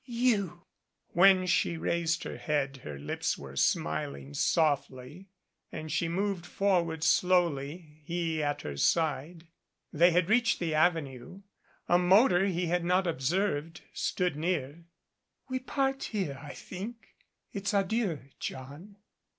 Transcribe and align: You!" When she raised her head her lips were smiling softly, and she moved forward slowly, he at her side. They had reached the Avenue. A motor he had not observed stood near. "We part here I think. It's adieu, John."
You!" 0.07 0.63
When 1.09 1.45
she 1.45 1.77
raised 1.77 2.23
her 2.23 2.37
head 2.37 2.77
her 2.77 2.97
lips 2.97 3.37
were 3.37 3.55
smiling 3.55 4.33
softly, 4.33 5.27
and 5.71 5.91
she 5.91 6.07
moved 6.07 6.43
forward 6.43 7.03
slowly, 7.03 8.01
he 8.03 8.41
at 8.41 8.63
her 8.63 8.77
side. 8.77 9.45
They 9.93 10.09
had 10.09 10.27
reached 10.27 10.57
the 10.57 10.73
Avenue. 10.73 11.43
A 11.87 11.99
motor 11.99 12.47
he 12.47 12.65
had 12.65 12.83
not 12.83 13.05
observed 13.05 13.81
stood 13.93 14.35
near. 14.35 14.85
"We 15.49 15.59
part 15.59 16.05
here 16.05 16.39
I 16.41 16.55
think. 16.55 17.09
It's 17.53 17.71
adieu, 17.71 18.21
John." 18.39 18.95